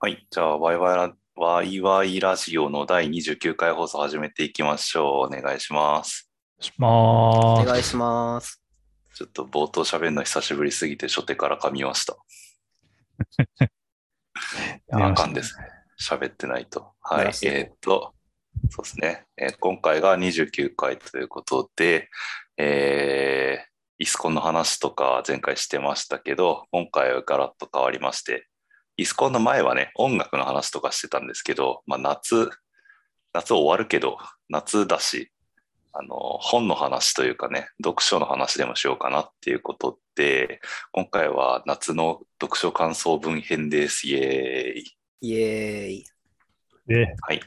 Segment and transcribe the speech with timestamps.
[0.00, 0.24] はい。
[0.30, 5.26] じゃあ、ワイワイラ、ワイワイラジオの第29回放送始めていきましょう。
[5.26, 6.30] お願いします。
[6.60, 7.62] しまーす。
[7.62, 8.62] お願いします。
[9.16, 12.16] ちょっと冒頭喋るの久しぶりすぎて初手から噛み ました。
[14.92, 15.66] あかんですね。
[16.00, 16.92] 喋ってないと。
[17.00, 17.26] はい。
[17.42, 18.14] えーっと、
[18.70, 22.08] そうですね、えー今回が29回ということで、
[22.56, 23.68] えー
[24.00, 28.46] イスコンの話とか前回してましたけど、今回はガラッと変わりまして、
[28.98, 32.50] イスコンの前はね、音楽の話とかしてたんですけど、まあ夏、
[33.32, 35.30] 夏終わるけど、夏だし、
[35.92, 44.08] あの、本の話というかね、読書の話でもしようかなっていうことで、今回は夏の読書感想文編です。
[44.08, 44.96] イエーイ。
[45.20, 46.06] イエーイ。
[46.88, 47.36] で、はい。
[47.36, 47.40] っ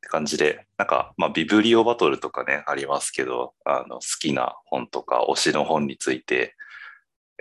[0.00, 6.56] て感じで、なんか、まあ、ビブリオバトルとかね、ありますけど、あの、好きな本とか、推しの本について、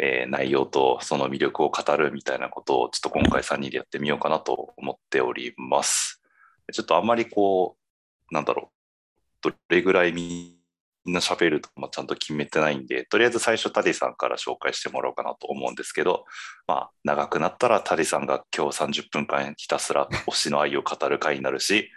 [0.01, 6.21] えー内容とその魅力を語るみたいなことを、ちょっと今回3人でやってみようかなと思っております。
[6.73, 7.77] ちょっとあんまりこ
[8.31, 8.71] う、なんだろ
[9.43, 10.59] う、どれぐらいみ
[11.07, 16.25] んな喋るとか、ちゃんと決めてないんで、とりあえず最初タディさんから紹介してもらおうかなと思うんですけど、
[16.65, 21.91] まあ、長くなったらタディさんが今日30分間ひたすら推しの愛を語る回になるし、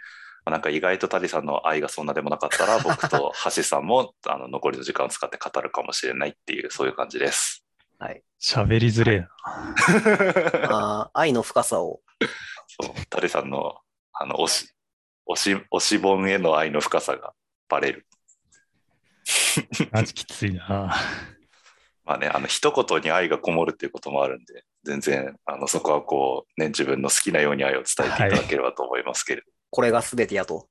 [0.45, 7.64] なんか意外とタディさんの愛がそんなでもなかったら、僕と橋さんもあの残りの時間を使って語るかもしれないっていう、そういう感じです。
[7.99, 8.23] はい。
[8.41, 9.29] 喋りづれえな。
[10.69, 12.01] あー愛の深さを。
[12.67, 13.75] そうタディさんの
[14.13, 14.69] あの推し
[15.27, 17.33] 推し推し本への愛の深さが
[17.69, 18.07] バレる。
[19.91, 20.95] マジきついな。
[22.05, 30.69] まあね、あの一言に愛がこもるっていうこともあるんで、全然あのそこはこう、ね、自分の好きなように愛を伝えていただければと思いますけれど、これが全てやと。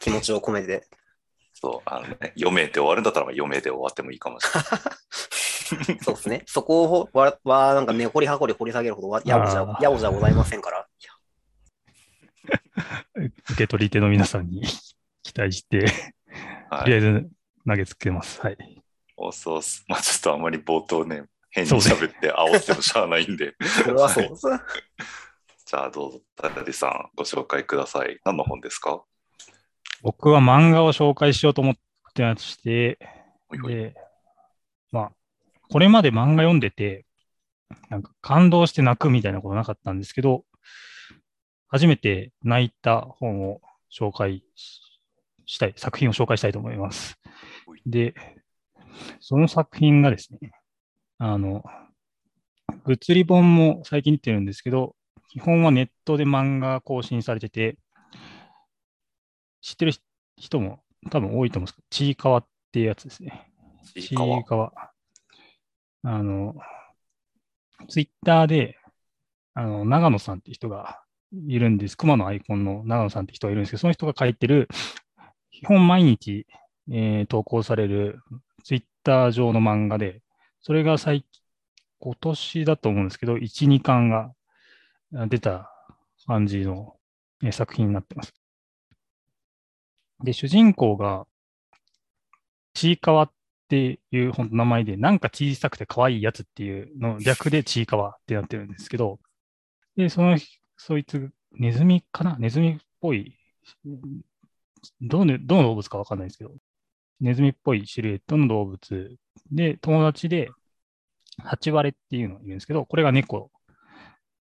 [0.00, 0.86] 気持ちを込めて。
[1.54, 4.70] そうあのね、読めて終わるんだったらまあ読めで終わってもいいかもしれない。
[6.02, 6.42] そうですね。
[6.46, 10.86] そこをは、はなんか根掘り葉掘り掘り下げるほどは、やおじゃやおじゃございませんから。
[13.14, 14.62] 受け取り手の皆さんに
[15.22, 15.86] 期待して、
[16.68, 17.30] はい、とりあえず
[17.66, 18.40] 投げつけます。
[18.40, 18.82] はい。
[19.16, 19.84] おそうっす。
[19.88, 24.36] まあちょっとあまり冒頭ね、変に喋って煽ってもしゃあないんで、それはそう。
[24.36, 28.20] じゃあどうぞ、タディさんご紹介ください。
[28.24, 29.02] 何の本ですか？
[30.02, 31.74] 僕は漫画を紹介しようと思っ
[32.12, 32.98] てまして、
[33.48, 33.94] ほいほいで、
[34.92, 35.12] まあ、
[35.74, 37.04] これまで漫画読んでて、
[37.90, 40.44] なんか感動して泣くみたいなことなかったんですけど、
[41.66, 43.60] 初めて泣いた本を
[43.92, 44.80] 紹介し
[45.46, 47.18] したい、作品を紹介したいと思います。
[47.86, 48.14] で、
[49.18, 50.52] その作品がですね、
[51.18, 51.64] あの、
[52.84, 54.94] 物理本も最近出てるんですけど、
[55.28, 57.78] 基本はネットで漫画更新されてて、
[59.60, 59.92] 知ってる
[60.36, 63.50] 人も多分多いと思うんですけど、ちいかわっていうやつですね。
[63.92, 64.93] ちいかわ。
[66.04, 66.54] あの、
[67.88, 68.78] ツイッターで、
[69.54, 71.02] あの、長野さんって人が
[71.48, 71.96] いるんです。
[71.96, 74.68] 熊のアイコンの長野さんって人がいるんですけど、その人が書いてる、
[75.50, 76.46] 基本毎日、
[76.90, 78.20] えー投稿される
[78.64, 80.22] ツイッター上の漫画で、
[80.60, 81.42] それが最近、
[82.00, 84.32] 今年だと思うんですけど、1、2巻が
[85.28, 85.70] 出た
[86.26, 86.96] 感じの、
[87.52, 88.34] 作品になってます。
[90.24, 91.26] で、主人公が、
[92.74, 93.32] ちいかわっ
[93.64, 99.18] っていう本当名前で、なんか小さくて可愛いやつっていうの略でちいかわってなってるんですけど、
[99.96, 100.36] で、その、
[100.76, 102.36] そいつ、ネズミかな？
[102.38, 103.36] ネズミっぽい、
[105.00, 106.50] どの、どの動物かわかんないですけど、
[107.20, 109.16] ネズミっぽいシルエットの動物
[109.50, 110.50] で、友達で、
[111.38, 113.50] ハチワレっていうのがいるんですけど、これが猫。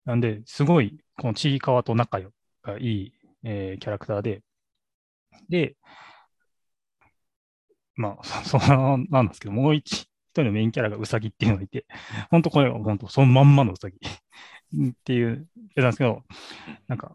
[0.07, 2.31] なんで、すごい、このちいかわと仲良
[2.63, 3.13] がいい、
[3.45, 4.43] えーキャラクターで、
[5.49, 5.77] で、
[7.97, 11.87] まあ、 そそのなんですけど、もう一一人のメインキャラがウサギっていうのがいて、
[12.31, 13.99] 本当これ、本当そのまんまのウサギ
[14.91, 16.25] っていうやつなんですけど、
[16.89, 17.13] なんか、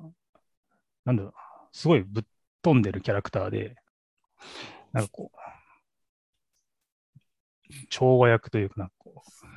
[1.05, 1.33] なんだろう、
[1.73, 2.23] すごいぶっ
[2.61, 3.75] 飛んでるキャラクターで、
[4.93, 5.39] なんかこう、
[7.89, 9.47] 調和役というか、なんかこう、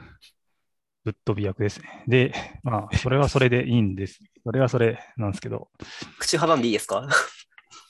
[1.04, 2.04] ぶっ飛び役ですね。
[2.06, 4.20] で、まあ、それはそれでいいんです。
[4.44, 5.70] それはそれなんですけど、
[6.18, 7.08] 口挟んでいいですか？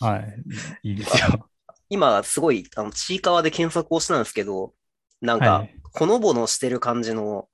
[0.00, 0.19] は
[0.82, 1.49] い、いいですよ。
[1.93, 4.73] 今、すごい、あの、ちいかわで検索をしたんですけど、
[5.21, 7.50] なんか、はいほのぼのしてる感じの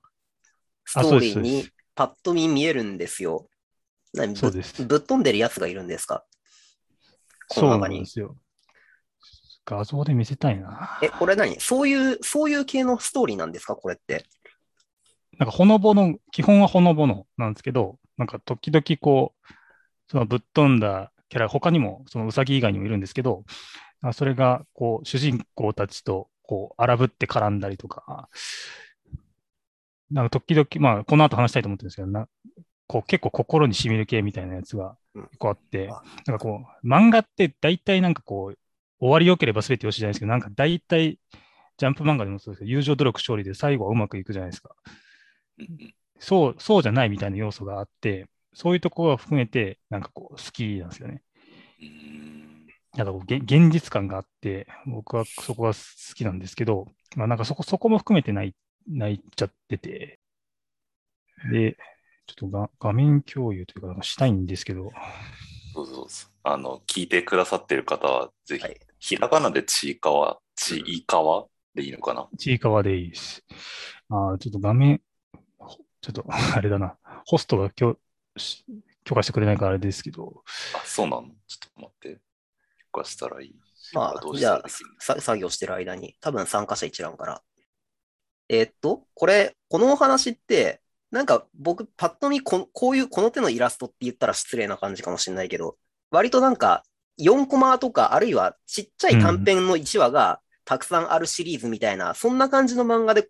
[0.85, 3.49] スあトーリーそうですにパッと見見えるんですよ。
[4.13, 6.23] 何ぶそうですぶっ飛んでるやつがいるんですか？
[7.49, 7.99] こそうなの中に。
[7.99, 8.37] んですよ。
[9.65, 10.99] 画像で見せたいな。
[11.03, 11.59] え、これ何？
[11.59, 13.75] そういう、そういう系のストーリーなんですか？
[13.75, 14.23] これって。
[15.37, 19.53] なんかほのぼの、基本はほのぼのなんですけど、なんか時々こう、
[20.09, 23.51] そのぶっ飛んだキャラ、他にもそのウサギ以外にもいるんですけど、あ
[24.13, 28.29] それがこう主人公たちとこう荒ぶって絡んだりとか、
[30.11, 32.27] なんか時々、まあこの後話したいと思ってるんですけど、な
[32.87, 38.57] こう結構心に染みる系みたいなやつがうん結構あって、あなんかこう、漫画って大体なんかこう、
[38.99, 41.19] 終わり良ければ全てよしじゃないですけど、なんか大体、
[41.77, 44.75] ジャンプ漫画でもそうですけど、友情努力勝利で最後はうまくいくじゃないですか。
[46.19, 51.21] そう、そうじゃないみたいな要素があって、そういうところを含めて、なんかこう、好きなんですよね。
[53.03, 55.79] うんなんかこうげ現実感があって、僕はそこが好
[56.15, 58.55] きなんですけど、まあなんかそこ、そこも含めて泣い
[58.87, 60.19] 泣いちゃってて、
[61.51, 61.77] で、
[62.27, 64.91] ちょっとが画面共有というか、したいんですけど、
[65.73, 66.31] そうそうそう。
[66.43, 68.79] あの、聞いてくださってる方は、ぜひ、はい。
[68.99, 72.27] ひらがなでちいかわ、ちいかわでいいのかな？
[72.37, 73.43] ちいかわでいいです。
[74.09, 75.01] あーちょっと画面、
[75.57, 77.97] ほちょっと あれだな、ホストが許
[78.37, 78.65] し
[79.05, 80.43] 許可してくれないからあれですけど、
[80.73, 81.29] あ、そうなの？
[81.47, 82.19] ちょっと待って。
[82.93, 83.55] 許可したらいい？
[83.93, 84.69] まあど、うしじゃあ
[85.19, 87.41] 作業してる間に、多分参加者一覧から。
[88.49, 90.81] えーっと、これ、このお話って、
[91.11, 95.77] なんか僕、パッと見こ、こういうこの手のイラストって言ったら失礼な感じかもしれないけど、
[96.11, 96.83] 割となんか、
[97.19, 103.27] 4コマとか、あるいはちっちゃい短編の1話がたくさんあるシリーズみたいな、そんな感じの漫画で、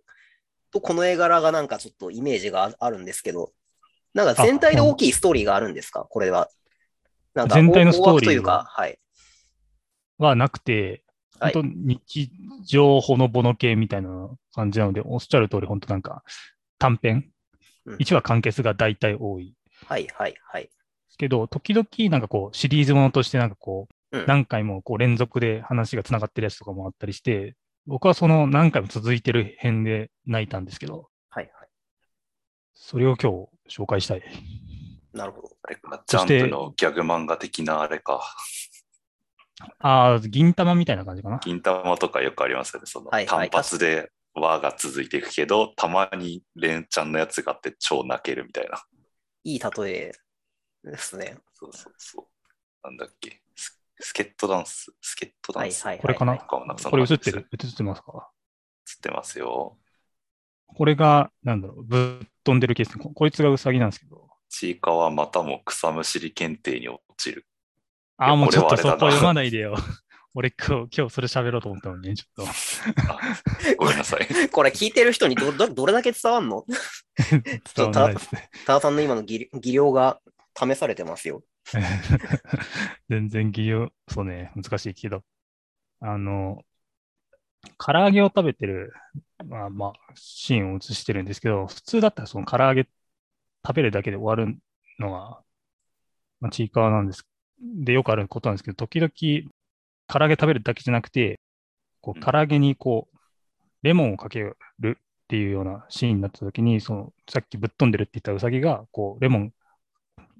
[0.72, 3.52] とこの絵柄がなんかちょっとイメージがああるんですけど、
[4.14, 6.06] なんか全体で大きいストーリーがあるんですか？
[6.08, 6.50] これは。
[7.34, 9.00] なんか全体のストーリー大枠というか、はい。
[10.20, 11.04] はなくて、
[11.40, 12.30] はい本当日
[12.66, 16.24] 常ほのぼの系みたいな感じなので、おっしゃる通り、本当なんか
[16.78, 17.32] 短編、
[17.86, 19.56] うん1話完結が大体多い。
[19.88, 20.70] はい、はい、はい。
[21.20, 27.56] けど、時々なんかこう、シリーズものとしてなんかこう、うん何回もこう連続で話が繋がってるやつとかもあったりして、
[27.86, 31.70] 僕はその何回も続いてる編で泣いたんですけど、はい、はい。
[32.74, 33.32] それを今
[33.68, 34.24] 日紹介したい。
[35.14, 35.50] なるほど。
[35.62, 38.22] あれジャンそしてプのギャグ漫画的なあれか。
[39.80, 41.40] ああ、銀玉みたいな感じかな。
[41.44, 42.86] 銀玉とかよくありますよね。
[42.86, 48.82] そのはいはい単発で輪が続いていくけど、たまに連チャンのやつがあって超泣けるみたいな。
[49.44, 50.12] いい例え
[50.84, 51.38] ですね。
[51.54, 52.26] そうそうそう。
[52.84, 53.42] なんだっけ。
[53.56, 54.94] ススケットダンス。
[55.02, 55.86] スケットダンス。
[55.86, 56.02] はいはい。
[56.02, 56.38] これかな？
[56.38, 57.48] これ映ってる？
[57.52, 58.30] 映ってますか？
[58.88, 59.78] 映ってますよ。
[60.68, 62.98] これが、なんだろう、ぶっ飛んでるケース。
[62.98, 64.30] ここいつがウサギなんですけど。
[64.48, 67.46] ちいかわまたも草むしり検定に落ちる。
[68.20, 69.76] ああ、もうちょっとそこ読まないでよ。
[70.36, 72.52] 俺今日、今日それ喋ろうと思ったのにね、ちょっと。
[73.12, 73.20] あ
[73.78, 74.28] ごめんなさい。
[74.52, 76.66] これ聞いてる人にどどどれだけ伝わんの？
[77.76, 78.50] 伝わらないですね。
[78.66, 80.20] 多田さんの今の技技量が
[80.56, 81.44] 試されてますよ。
[83.10, 85.24] 全然技量、そうね、難しいけど。
[86.02, 86.64] あの、
[87.78, 88.94] 唐揚げを食べてる、
[89.46, 92.88] まあまあ、シーンを映してるんですけど、普通だったらその唐揚げ
[93.66, 94.58] 食べるだけで終わる
[95.00, 95.42] のが、
[96.40, 97.26] まあ、ちいかわなんです。
[97.62, 99.12] で、よくあることなんですけど、時々、
[100.08, 101.40] 唐揚げ食べるだけじゃなくて、
[102.02, 103.18] こう、唐揚げにこう、
[103.84, 109.54] レモンをかけるっていうようなシーンになった時に、その、さっきぶっ飛んでるって言ったウサギが、こう、レモン、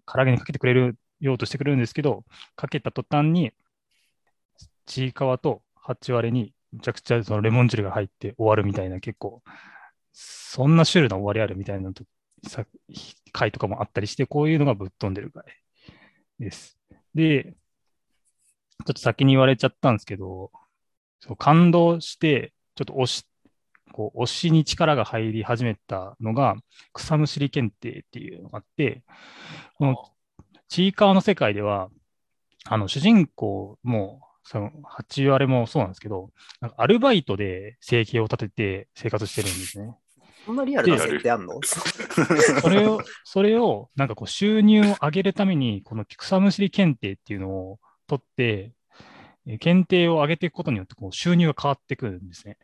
[0.06, 2.26] 唐揚げにかけてくれるようとしてくれるんですけど、
[2.56, 3.52] かけた途端に、
[4.86, 9.44] ちいかわと8割にむちゃくちゃそのレモン汁が入って終わるみたいな、結構、
[10.12, 12.04] そんなシュールな終わりあるみたいなと
[12.48, 12.66] さ
[13.32, 15.44] 回とかもあったりして、こういうのがぶっ飛んでる回
[16.40, 16.79] です。
[17.16, 17.56] で、
[18.86, 20.52] ちょっと先に言われちゃったんですけど、
[21.20, 23.26] そう感動して、ちょっと押し、
[23.92, 26.56] こう、推しに力が入り始めたのが、
[26.94, 29.04] 草むしり検定っていうのがあって、
[29.76, 30.12] この
[30.70, 31.90] ちいかわの世界では、
[32.66, 36.32] あの、主人公も、その、8割もそうなんですけど、
[36.62, 39.96] なんかアルバイトで生計を立てて生活してるんですね。
[40.46, 41.60] そんなリアルな設定あんの？
[41.64, 48.74] それを、それを、なんかこう、収入を上げるために、この草むしり検定っていうのを取って、
[49.46, 52.58] え検定を上げていくことによって、こう、収入が変わってくるんですね。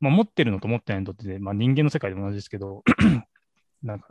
[0.00, 2.82] まあ、持ってるのと持ってないのとって、まあ、人間の世界でも同じですけど、
[3.82, 4.08] なんか、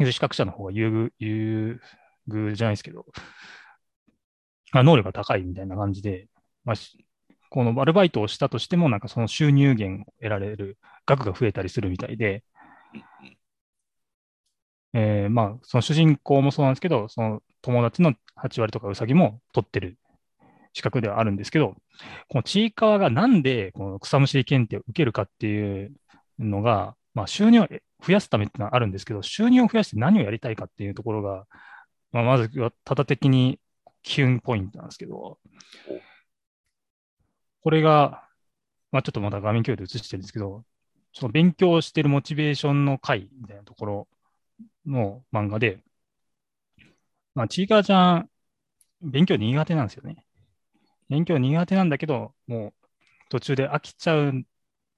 [0.00, 1.80] 有資格者の方が優遇、優
[2.28, 3.06] 遇じゃないですけど、
[4.72, 6.28] まあ、能力が高いみたいな感じで、
[6.64, 7.04] まあ、し
[7.50, 12.44] このアルバイトをしたとしても、なんかその収入源を得られる額が増えたりするみたいで、
[12.94, 13.36] うん
[14.92, 19.98] えーまあ、その主人公もそうなんですけど、その友達の8割とかウサギも取ってる
[20.72, 21.76] 資格ではあるんですけど、
[22.28, 25.92] このちいかわがなんでこの草むしり検定を受けるかっていう
[26.38, 27.68] のが、まあ、収入を
[28.04, 31.46] 増やすためってのはあるんですけど、収入を増やして何をやりたいかっていうところが、
[32.12, 33.60] まあ、まずは多々的に
[34.02, 35.38] キュンポイントなんですけど、
[37.62, 38.26] これが、
[38.92, 40.64] まあ、ちょっとまだ画面共有で映してるんですけど、
[41.12, 44.08] その勉強してるモチベーションの回みたいなところ
[44.86, 45.82] の漫画で、
[47.34, 48.30] まあ、ちいかわちゃん、
[49.02, 50.24] 勉強苦手なんですよね。
[51.08, 52.72] 勉強苦手なんだけど、もう
[53.30, 54.32] 途中で飽きちゃっ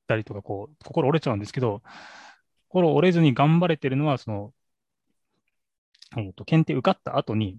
[0.07, 1.83] たりとか、こう、心折れちゃうんですけど、
[2.69, 4.54] 心折れずに頑張れてるのは、その、
[6.16, 7.59] えっ、と、検定受かった後に、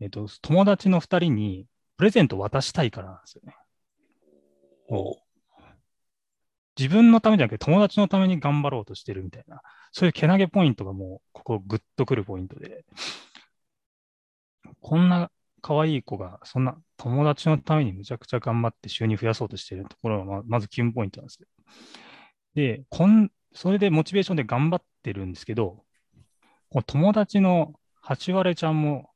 [0.00, 1.66] えっ、と、友達の2人に
[1.96, 3.54] プレゼント渡したいからなんですよね。
[4.88, 5.16] お
[6.78, 9.62] 自分のためじゃなくて友達のために頑張ろうとしてるみたいな、
[9.92, 12.84] そういうけなげポイントがもう、ここグッとくるポイントで、
[14.80, 15.30] こんな
[15.62, 21.48] 可愛い子が、そんな友達のためにむちゃくちゃ頑張って収入増やそうとしてるところがま、ずキュンポイントなんですよ。
[22.54, 25.82] で、こん、それでモチベーションで頑張ってるんですけど、
[26.68, 29.10] この友達の八割ちゃんも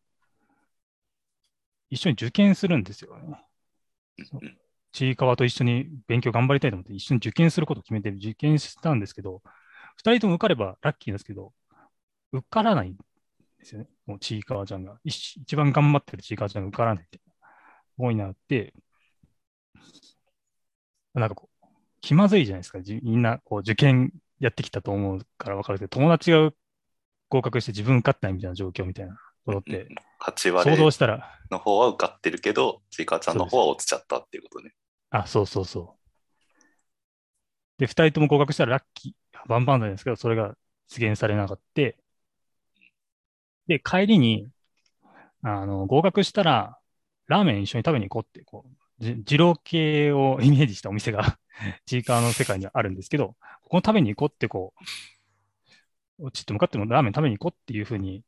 [1.90, 3.44] 一緒に受験するんですよね。
[4.90, 9.42] うんちいかわと一緒に勉強頑張りたいと思って一緒に受験することを決めて受験したんですけど、
[9.96, 11.52] 二人とも受かればラッキーなんですけど、
[12.32, 13.88] 受からないんですよね。
[14.06, 14.98] もうちいかわちゃんが。
[15.04, 17.20] 一一番頑張ってるちいかわちゃんが受からないって。
[17.98, 18.74] 多いなって、
[21.14, 21.66] なんかこう、
[22.00, 22.80] 気まずいじゃないですか。
[22.80, 26.50] じみんなこう受験やってきたと思うから分かるけど、友達が
[27.28, 29.86] 合格して自分受かってないみたいな状況みたいなことって、
[30.20, 34.72] 8想割像したら、の方は受かってるけど、ちいかわちゃんの方は落ちちゃったっていうことね。
[35.10, 36.10] あ、そうそうそう。
[37.78, 40.54] で、二人とも合格したらラッキー、バンバンなんですけど、それが
[40.88, 41.82] 実現されなかった。
[43.66, 44.48] で、帰りに、
[45.42, 46.78] あの、合格したら、
[47.28, 51.38] ラーメン一緒に食べに行こうって、こう、じ二郎系をイメージしたお店が、
[51.86, 54.74] ちいかわの世界にあるんですけど、ここ食べに行こうって、こ
[56.18, 58.22] う、ちっと向かってもラーメン食べに行こうっていうふうに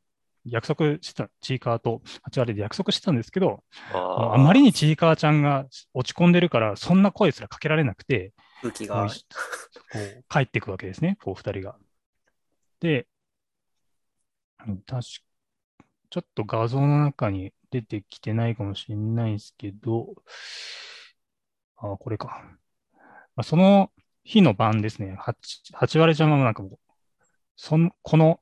[0.45, 8.33] 約束した、ちいかわと八割で約束してたんですけど、あまりにちいかわちゃんが落ち込んでるから、そんな声すらかけられなくて、
[9.93, 11.77] こう帰っていくわけですね、こう二人が。
[12.81, 13.07] で、
[14.67, 15.03] うん確か
[16.13, 20.15] ちょっと画像の中に出てきてないかもしれないですけど、
[21.79, 22.43] あ、これか。
[23.35, 23.91] まあ、その
[24.23, 26.79] 日の晩ですね、八八割ちゃんはなんかもう、
[27.57, 28.41] その、この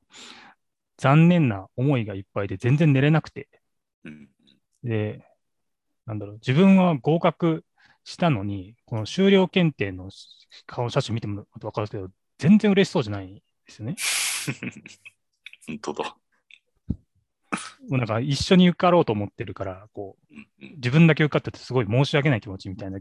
[1.01, 3.49] 残念な思いがいっぱいで全然寝れなくて、
[4.05, 4.29] うん。
[4.83, 5.25] で、
[6.05, 7.65] なんだろう、自分は合格
[8.03, 10.11] したのに、この修了検定の
[10.67, 13.95] 顔写真見てもわかるんですけど、全然嬉しそうじゃないんですよね。
[15.65, 16.15] 本当だ。
[17.89, 20.35] もうなんか一緒に受かろうと思ってるから、こう、
[20.75, 22.99] 自分だけ受かったってすごい申し訳ない気持ちみたいな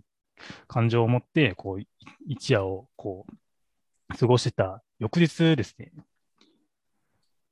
[0.68, 1.88] 感情を持って、こう、い
[2.26, 5.92] 一夜をこう、過ごしてた翌日ですね、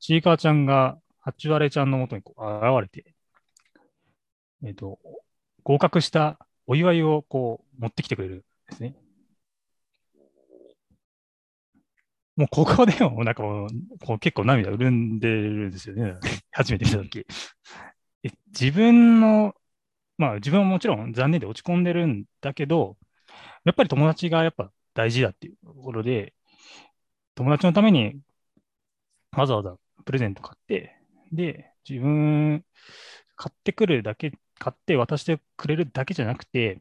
[0.00, 3.14] ちいかわちゃんが八割ちゃんのもとにこう現れて、
[4.64, 4.98] えっ、と、
[5.62, 8.38] 合格したお祝いをこう持ってきてくれるん
[8.70, 8.94] ですね。
[12.36, 13.68] もうここでも なんかもう
[14.04, 16.14] こう結構涙潤んでるんですよね。
[16.52, 17.26] 初めて見たとき。
[18.48, 19.54] 自分の、
[20.18, 22.96] まあ自分はもちろん残念で落ち込んでるんだけど、
[23.64, 26.34] やっぱり友達がやっぱ大事だっていうところで、
[27.34, 28.20] 友達のために
[29.32, 29.76] わざわざ
[30.08, 30.96] プレゼント買って、
[31.32, 32.64] で、自分
[33.36, 36.80] 買ってくるだけ、買って渡してくれるだけじゃなくて、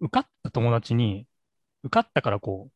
[0.00, 1.26] 受かった友達に、
[1.84, 2.70] 受かったからこ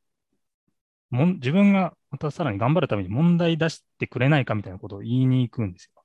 [1.10, 6.02] う、もん自分がまたさらに頑張るために問題出してくれないかみたいなことを言いに行くんですよ。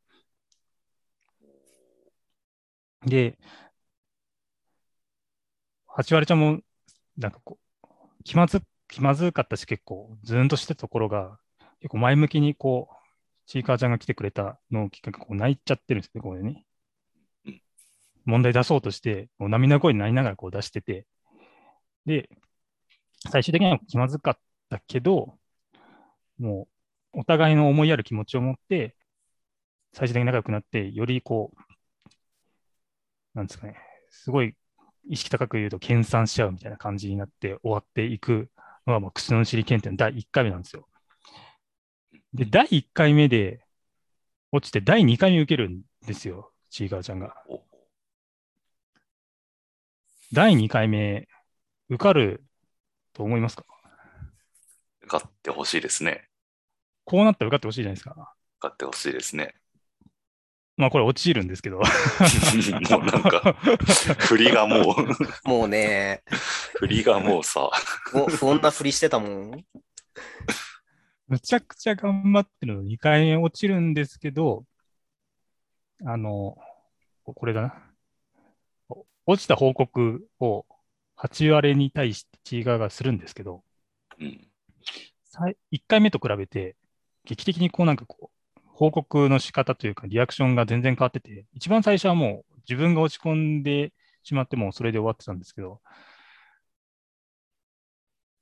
[3.06, 3.36] で、
[5.88, 6.60] 八割ちゃんも、
[7.18, 11.40] なんかこう、気まず、気まずかったし結構ずーんとしてたところが、
[11.80, 12.96] 結構前向きにこう、
[13.48, 16.66] ちいかわちゃんが来てくれたのをきっかけでこう泣いちゃってるんですね、ここでね
[17.46, 17.62] うん。
[18.26, 21.08] 問題出そうとして、もう涙声になりながらこう出してて、
[22.06, 22.30] で、
[23.32, 24.38] 最終的には気まずかっ
[24.70, 25.38] たけど、
[26.38, 26.68] も
[27.14, 28.96] うお互いの思いやる気持ちを持って、
[29.94, 31.60] 最終的に仲良くなって、よりこう、
[33.34, 33.78] なんですかね、
[34.10, 34.56] すごい
[35.08, 38.50] 意識高く言うと、研鑽しちゃうみたいな感じになって終わっていく
[38.88, 40.88] のが、まあ、口の知り検定の第1回目なんですよ。
[42.34, 43.64] で、第1回目で
[44.52, 47.36] 落ちて、第2回目受けるんですよ、ちいかわちゃんが。
[47.48, 47.62] お
[50.34, 51.28] 第2回目、
[51.90, 52.44] 受かる
[53.14, 53.66] と思いますか？
[55.02, 56.30] 受かってほしいですね。
[57.04, 58.12] こうなったら受かってほしいじゃないですか。
[58.60, 59.56] 受かってほしいですね。
[60.82, 61.78] まあ、これ落ちるんですけど。
[61.78, 61.84] も
[62.98, 63.54] うなんか、
[64.18, 64.96] 振りがも
[65.46, 66.24] う、もうね、
[66.80, 67.70] 振りがもうさ、
[68.16, 69.66] もう不穏なふりしてたもん。
[71.28, 74.66] むちゃくちゃ頑張ってるの2回目落ちるんですけど、
[76.04, 76.58] あの、
[77.26, 77.76] ここれだな。
[79.28, 80.66] 落ちた報告を
[81.16, 83.64] 8割に対してチーガーがするんですけど、
[84.20, 84.48] うん、
[85.72, 86.76] 1回目と比べて、
[87.24, 88.31] 劇的にこうなんかこう、
[88.82, 95.82] 報告の仕方というかリアクションが全然変わってて、一番最初はもう自分が落ち込んでしまってもうそれで終わってたんですけど、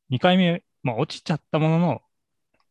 [0.10, 2.02] 2回目、まあ落ちちゃったものの、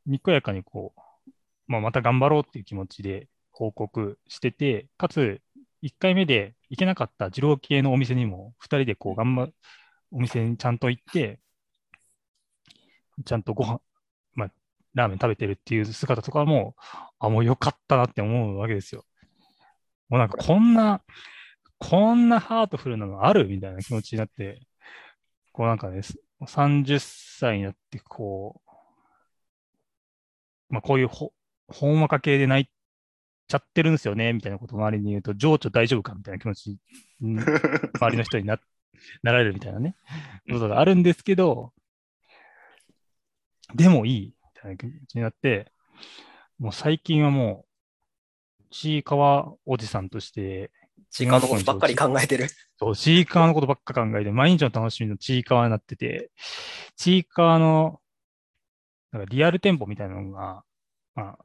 [0.06, 1.30] にこやかにこう、
[1.66, 5.42] まあ、また頑張ろうっていう気持ちで報告してて、かつ、
[5.82, 9.52] 1回目で行けなかった二郎系のお店にも、2人でこう頑張、
[10.10, 11.38] お店にちゃんと行って、
[13.26, 13.80] ちゃんとご飯、
[14.98, 16.76] ラーメン食べてるっていう姿とかも、
[17.18, 19.04] あ、もう良かったなって思うわけですよ。
[20.08, 21.02] もうなんかこんな、
[21.78, 24.60] こんなハートフルなのあるみたいな気持ちになって、
[25.52, 26.00] こうなんかね、
[26.46, 28.60] 30歳になって、こ
[30.70, 31.32] う、まあこういうほ、
[31.68, 32.70] ほんわか系で泣い
[33.48, 36.78] ちゃってるんですよね、みたいなこと周りに言うと、情緒大丈夫かみたいな気持ち、
[37.20, 38.58] 周りの人にな、
[39.22, 39.96] なられるみたいなね、
[40.50, 41.72] ことがあるんですけど、
[43.74, 45.72] でもいい、たいな気になって、
[46.58, 50.70] もう最近はもう、ちいかわおじさんとして、
[51.10, 52.48] 時間のことばっかり考えてる。
[52.78, 56.30] そう、ちいかわのことばっか考えて、毎日の楽しみのちいかわになってて、
[56.96, 58.00] ちいかわの、
[59.12, 60.64] なんかリアル店舗みたいなのが、
[61.14, 61.44] まあ、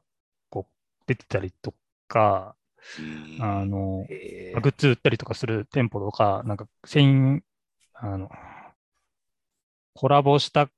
[0.50, 0.72] こう、
[1.06, 1.74] 出てたりと
[2.08, 2.56] か、
[2.98, 4.04] うんあの、
[4.60, 7.42] グッズ売ったりとかする店舗とか、なんか、専
[7.94, 8.28] あの、
[9.94, 10.68] コラボした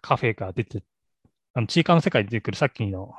[0.00, 0.82] カフェが出て、
[1.58, 3.14] あの、ちいかわの世界で出てくるさっきの、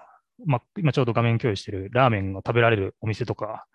[0.46, 3.66] まあ、今ちょうど画面共有してるラーメンが食べられるお店とか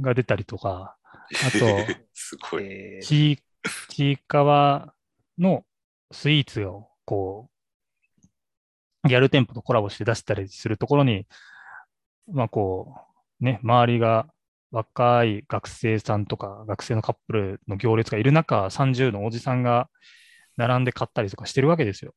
[0.00, 1.66] が出たりとか、あと、
[2.14, 2.64] すごい。
[2.64, 3.38] えーちい、
[3.88, 4.94] ちいかわ
[5.36, 5.64] の
[6.12, 7.50] スイーツを、こ
[9.04, 11.26] う、ギャル店舗とコラボして出したりするところに、
[12.30, 12.94] まあこ
[13.40, 14.28] う、ね、周りが
[14.70, 19.90] 若い学生さんとか、学生のカップルの行列がいる中、30のおじさんが
[20.56, 22.14] 並んで買ったりとかしてるわけですよ。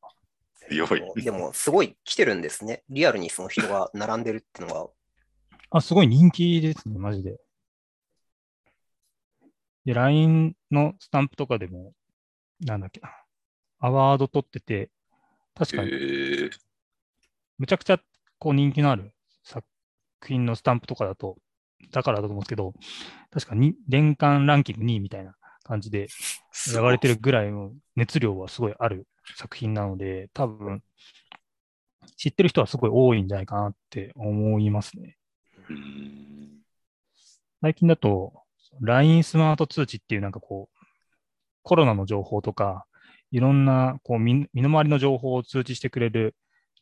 [0.72, 1.24] 強い。
[1.24, 2.84] でも、すごい来てるんですね。
[2.90, 4.88] リアルにその人が並んでるってのが。
[5.72, 7.40] あ、すごい人気ですね、マジで。
[9.86, 11.94] で、LINE のスタンプとかでも、
[12.60, 13.10] なんだっけな、
[13.80, 14.92] アワード取ってて、
[15.56, 16.52] 確かにえー
[17.58, 18.00] むちゃくちゃ
[18.40, 19.14] こう人気のある
[19.44, 19.64] 作
[20.26, 21.38] 品のスタンプとかだと、
[21.92, 22.74] だからだと思うんですけど、
[23.30, 26.08] 確かに年間ランキング2位みたいな感じで
[26.52, 30.84] 選ばれてるぐらいの熱量はすごいある作品なので、多分
[32.18, 35.18] 知ってる人はすごい多いんじゃないかなって思いますね。
[35.70, 36.62] うん
[37.62, 38.34] 最近だと、
[38.80, 40.86] LINE スマート通知っていうなんかこう、
[41.62, 42.86] コロナの情報とか、
[43.30, 46.36] いろんなこう身身の回りの情報を通知してくれる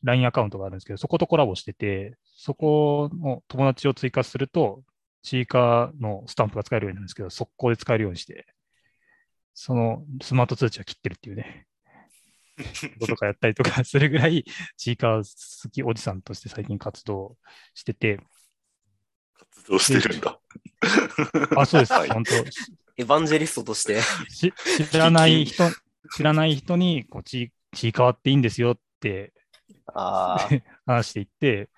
[0.03, 4.83] LINE アカウントがあるんですけど、そことコラボしてて、そこの友達を追加すると、
[5.21, 8.45] チーカーのスタンプが使えるようになるんですけど、速攻で使えるようにして、
[9.53, 11.68] そのスマート通知は切ってるっていうね、こ
[12.99, 14.45] ととかやったりとかするぐらい、
[14.77, 17.37] チーカー好きおじさんとして最近活動
[17.73, 18.19] してて、
[19.37, 20.39] 活動してるんだ。
[21.57, 22.09] あ、そうです、はい。
[22.09, 22.35] 本当。
[22.35, 24.01] エヴァンジェリストとして。
[24.29, 24.53] し
[24.89, 25.63] 知らない人、
[26.15, 29.33] 知らない人に、こう、ち、ちいかわっていいんですよって
[29.93, 30.49] ああ、
[30.85, 31.69] 話していって、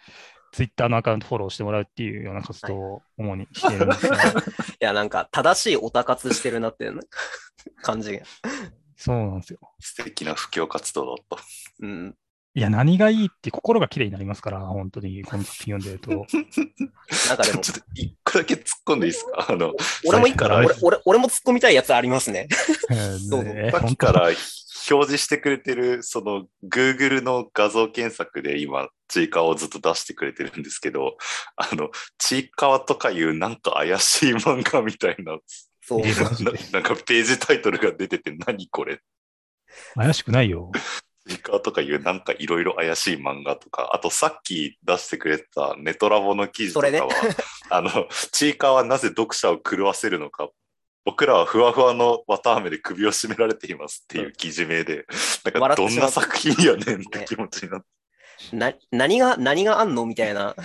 [0.51, 4.23] ツイッターのアカウントフォローしてもらうっていうような活動を主にしているんですが、 い
[4.79, 7.01] や、なんか、正しいオタ活してるなっていうな
[7.81, 8.25] 感じが。
[9.01, 9.59] そうなんですよ。
[9.79, 11.37] 素敵な布教活動だった。
[11.81, 12.15] うん。
[12.53, 16.27] いや、何がいいって心が綺麗になりますから、本当に、この作品読んでると。
[17.29, 19.45] なんかでもちょっと一個だけ突っ込んでいいですか？
[19.49, 19.73] あの、
[20.05, 22.47] 俺もいいかなはい俺、俺、俺も突っ込みたいやつありますね。
[23.29, 24.35] そうねさっきから表
[24.83, 31.17] 示してくれてる、その Google の画像検索で今、ちいかわをずっと出してくれてるんですけど、
[31.55, 35.37] あの、ちいかわとかいうなんか怪しい漫画みたいな、
[35.81, 36.01] そう。
[36.05, 36.07] な
[36.71, 38.99] なんかページタイトルが出てて何これ？
[39.95, 40.71] 怪しくないよ。
[41.27, 47.35] ちいかわとかいうなんかいろいろ怪しい漫画とか、あとさっき出してくれたネトラボの記事とかは、それね
[47.69, 50.49] あの、ちいかわはなぜ読者を狂わせるのか、
[51.05, 55.05] 僕らはふわふわの綿あめで首を絞められていますっていう記事名で、
[55.45, 58.55] なんかどんな作品やねんって気持ちになって。
[58.55, 60.05] な、何が、何があんの？
[60.05, 60.55] みたいな。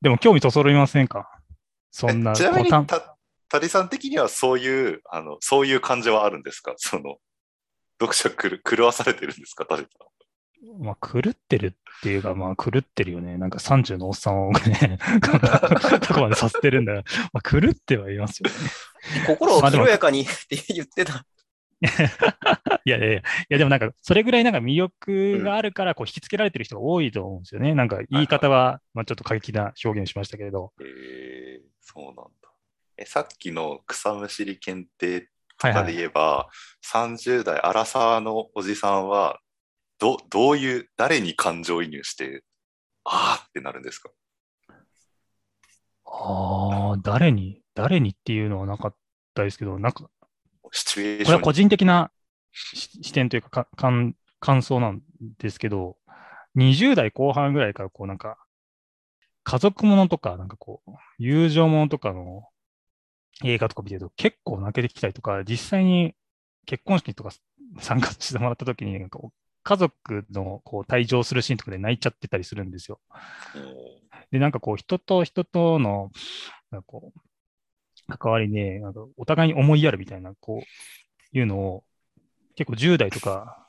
[0.00, 1.28] でも、興味そそろいませんか？
[1.90, 3.13] そんな、えちなみにボタンた、
[3.54, 6.74] タリさん的にはそういう、あの、そういう感じはあるんですか？
[6.78, 7.18] その、
[8.00, 9.64] 読者くる狂わされてるんですか？
[9.64, 9.88] タリさ
[10.80, 10.82] ん。
[10.84, 13.38] まあ、狂ってるっていうか、まあ、狂ってるよね。
[13.38, 14.98] なんか30のおっさんをね、
[16.08, 17.04] どこまでさせてるんだよ。
[17.32, 18.56] まあ、狂ってはいますよね。
[19.26, 21.24] 心を軽やかにって言ってた。
[22.84, 27.74] いやいやいや、いやでもなんか、それぐらいなんか魅力があるから、こう、引きつけられてる人が多いと思うんですよね。
[27.74, 30.72] なんか、言い方は、まあ、ちょっと過激な表現をしましたけれど。
[30.80, 32.24] えー、そうなんだ。
[32.96, 35.26] え、さっきの草むしり検定と
[35.58, 35.84] はいはい。
[35.84, 36.48] かで言えば、
[36.82, 39.40] 30代、アラサーのおじさんは、
[39.98, 42.44] どどういう、誰に感情移入して、
[43.04, 44.10] あーってなるんですか？
[46.06, 48.96] ああ、誰に、誰にっていうのはなかっ
[49.34, 50.10] たですけど、なんか、
[50.72, 52.10] シチュエーションこれは個人的な
[52.52, 55.00] し視点というかか感感想なん
[55.38, 55.96] ですけど、
[56.56, 58.38] 20代後半ぐらいからこうなんか、
[59.44, 62.48] 家族ものとか、なんかこう、友情ものとかの
[63.42, 66.14] 映画とか見てると結構泣けてきたりとか、実際に
[66.66, 67.30] 結婚式とか
[67.80, 69.18] 参加してもらった時に、なんか
[69.64, 73.00] 家族のこう退場するシーンとかで泣いちゃってたりするんですよ。
[74.30, 76.10] で、なんかこう、人と人との、
[76.70, 81.84] なんかこう、関わりで、なんかお互いに思いやるみたいな、こう、いうのを、
[82.56, 83.66] 結構10代とか、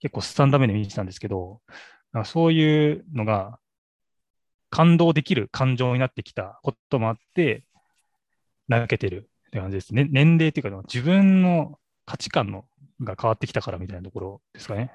[0.00, 1.60] 結構スタンダ目で見てたんですけど、
[2.12, 3.58] なんかそういうのが、
[4.70, 7.64] 感動できる感情になってきたこともあって、
[8.70, 10.06] 泣けてるって感じですね。
[10.10, 12.64] 年齢っていうか、自分の価値観の
[13.02, 14.92] が変わってきたからみたいなところですかね。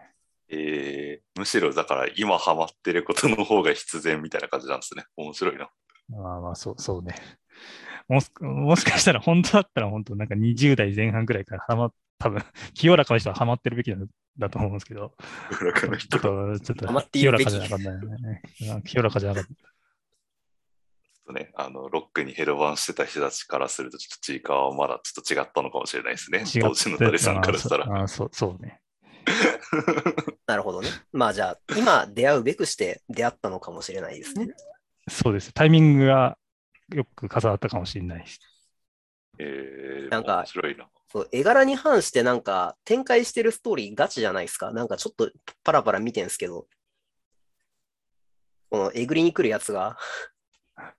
[0.48, 5.04] えー、むしろだから今ハマってることの方が必然みたいな感じなんですね。
[5.18, 5.70] 面白いな。
[6.10, 7.16] まあまあ、そう、そうね。
[8.08, 12.44] ももしかしたら本当だったら本当なんか20代前半ぐらいからハマ、多分、
[12.76, 14.08] 清らかな人はハマってるべきなん
[14.38, 15.14] だと思うんですけど、
[15.58, 18.42] 清らかな人ちょっと、ちょっとハマってい清らかじゃなかったね。
[18.86, 19.75] 清らかじゃなかった。
[21.26, 26.44] とね、あの、ロックにヘロバンしてた人たちからすると、ちょっとチーカーはまだちょっと違ったのかもしれないですね。
[26.44, 27.86] 違当時の誰さんからしたら。
[27.88, 28.82] ああそう、そうね。
[30.48, 30.90] なるほどね。
[31.12, 34.54] まあじゃあ、今出会うべくして出会ったのかもしれないですね。
[35.10, 35.54] そうです。
[35.54, 36.38] タイミングが
[36.94, 38.40] よく重なったかもしれないです。
[39.40, 40.88] えー、なんか面白いな。
[41.12, 44.72] そう絵柄に反してなんか展開してるストーリーガチじゃないですか。
[44.72, 45.32] なんかちょっと
[45.64, 46.68] パラパラ見てんすけど、
[48.70, 49.98] このえぐりに来るやつが、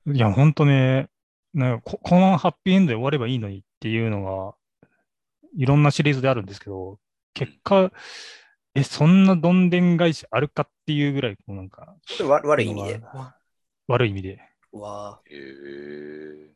[0.07, 1.09] いや、ほんとね、
[1.55, 4.55] なんかここのままハッピーエンドで終わればいいのにっていうのが、
[5.57, 6.99] いろんなシリーズであるんですけど、
[7.35, 7.91] 結果、
[8.75, 13.01] え、そんなどんでん返しあるかっていうぐらい、こうなんか、わ悪い意味で。
[13.89, 14.41] 悪い意味で。
[14.73, 16.49] わえー、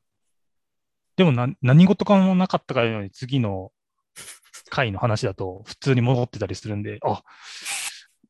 [1.17, 3.73] でもな何事かもなかったかのように次の
[4.69, 7.23] 回の話だと普通に戻ってたりするんで、あ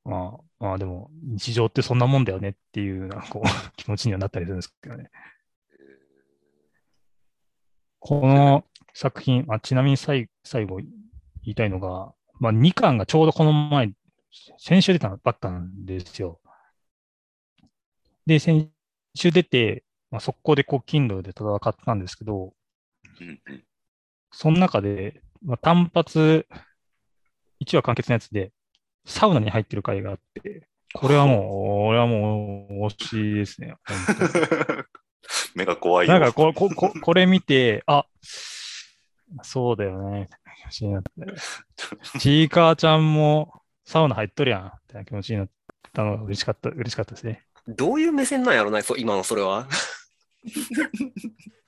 [0.05, 5.11] まあ、まあでも日常ってそんなもんだよねっていうなこう 気持ちにはなったりするんですけどね。
[7.99, 10.87] この作品、あちなみに最最後言
[11.45, 13.93] いたいのが、まあ、2巻がちょうどこの前、
[14.59, 16.41] 先週出たばっかなんですよ。
[18.27, 18.71] で、先
[19.15, 22.55] 週出て、まあ、速攻でこう、Kindle で戦ったんですけど、
[24.33, 26.47] その中で、まあ、単発、
[27.65, 28.53] 1話完結のやつで、
[29.05, 33.75] サウナに入ってる回があって、これはもう、俺はもう、推しですね。
[35.55, 36.13] 目が怖いよ。
[36.13, 38.07] なんかこ、こ、ここれ見て、あ、
[39.43, 41.11] そうだよね、気持ちになって。
[42.19, 45.49] ちーかーちゃんもサウナ入っとるやん、みたいな気持ちになっ
[45.93, 47.45] たのが嬉しかった、嬉しかったですね。
[47.69, 49.69] どういう目線なんやろな、そう今のそれは。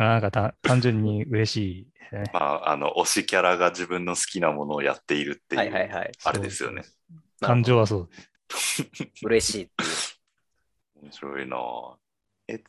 [0.00, 2.30] あなんかた単純に嬉しいですね。
[2.32, 6.12] まあ、あの、推しキャラが自分の好きなものをやっているっていう、はいはいはい。
[6.24, 6.84] あれですよね。
[7.40, 8.08] 感情はそう。
[9.22, 9.86] 嬉しいってい
[11.02, 11.04] う。
[11.04, 11.96] 面白いなぁ
[12.48, 12.64] え、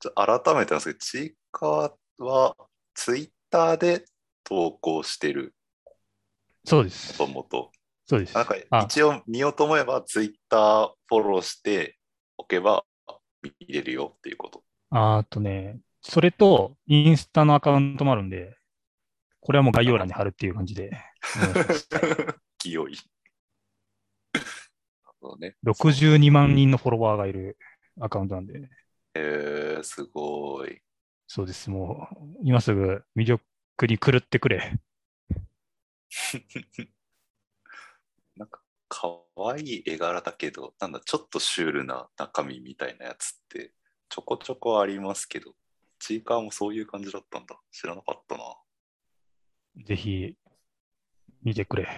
[0.00, 2.56] じゃあ改めてなんですけど、ちいかは
[2.92, 4.04] ツイッターで
[4.42, 5.54] 投稿してる、
[6.64, 7.18] そうです。
[7.20, 7.72] もともと。
[8.06, 8.34] そうです。
[8.34, 11.98] なんかあ一応見ようと思えば、ツイッターフォローして
[12.36, 12.84] おけば
[13.42, 14.62] 見れるよっていうこと。
[14.90, 18.56] あーとね、それとインスタのアカウントもあるんで、
[19.40, 20.90] これはもう概要欄に貼るっていう感じで。
[22.58, 22.92] 清い。
[22.92, 24.46] なる
[25.20, 25.56] ほどね。
[25.64, 27.56] 62万人のフォロワーがいる
[28.00, 28.68] アカウントなんで、
[29.14, 30.82] えー、すごい。
[31.26, 31.70] そうです。
[31.70, 33.42] もう、今すぐ魅力
[33.86, 34.78] に狂ってくれ。
[38.36, 43.72] なんか、かわいい絵柄だけど、なんだ、ちょっとシュールな中身みたいなやつって、
[44.10, 45.54] ちょこちょこありますけど、
[46.06, 47.58] チーカーもそういう感じだったんだ。
[47.72, 48.44] 知らなかったな。
[49.86, 50.34] ぜひ、
[51.42, 51.88] 見てくれ。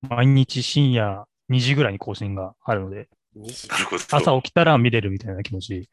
[0.00, 4.02] 毎日深夜2時ぐらいに更新があるので、2時なるほど。
[4.10, 5.90] 朝起きたら見れるみたいな気持ち。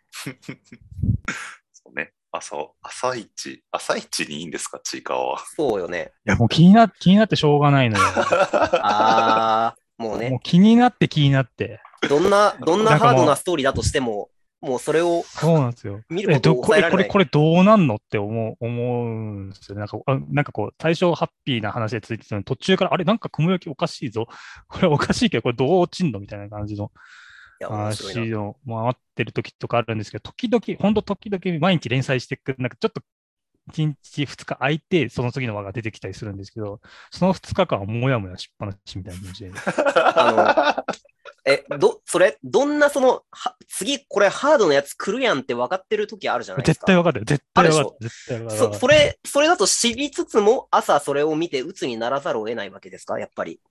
[1.73, 2.13] そうね。
[2.32, 5.39] 朝、朝一、朝一にいいんですか、チーカーは。
[5.58, 6.13] そうよね。
[6.26, 8.06] いや、もう気にな、気になってしょうがないのよ。
[8.82, 11.82] あー、もうもうね、気になって気になって。
[12.08, 16.02] どんな、どんなハードなストーリーだとしても、もうそれをそうなんですよ。
[16.10, 17.08] 見ることこれ、これ、抑えられない。
[17.08, 19.80] これどうなんのって思う、思うんですよね。
[19.80, 24.28] なんか、あなんかこう、最初ハッピーな話でついてたのに、途中から、あれ、なんか雲行きおかしいぞ。
[24.67, 26.91] これおかしいけど、これどう落ちんのみたいな感じの。
[27.60, 33.02] 話を回ってる時とかあるんですけど、時々、ほんと時々毎日連載してくる、なんかちょっと
[33.72, 36.80] 1日2日空いて、その次の輪が出てきたりするんですけど、
[37.12, 39.52] その2日間はもやもやしっぱなしみたいな感じで。
[41.50, 46.88] え、ど、それ、どんなその、は次これハードなやつ来るやんって分かってる時あるじゃないです絶か。
[46.88, 47.26] 対分かってる。
[47.26, 48.10] 絶対分かってある。
[48.10, 48.76] 絶対分かってそる。
[48.76, 53.18] それ、それだと知りつつも、朝それを見て鬱にならざるを得ないわけですか？
[53.18, 53.62] やっぱり。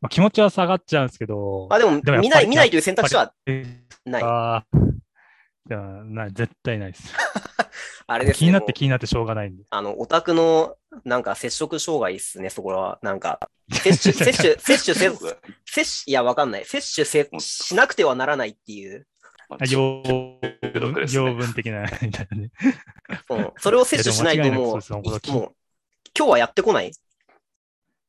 [0.00, 1.68] まあ、気持ちは下がっちゃうんですけど。
[1.70, 3.32] あ、でも、でもやっぱり見ない、見ないという選択肢は
[4.04, 4.22] ない。
[4.24, 4.66] ああ。
[5.68, 7.12] いやない絶対ないです。
[8.06, 8.38] あれですね。
[8.38, 9.64] 気になって気になってしょうがないんで。
[9.70, 13.00] あの、オタクの、なんか、接触障害っすね、そこは。
[13.02, 16.64] なんか、摂取、摂取、摂取せず、摂取、いや、わかんない。
[16.64, 19.08] 摂取せしなくてはならないっていう。
[19.48, 22.50] まああ養毒ですね養分的な、みたいなね。
[23.30, 23.52] うん。
[23.58, 25.02] それを摂取しないとももう、うですもう、
[26.16, 26.92] 今日はやってこない？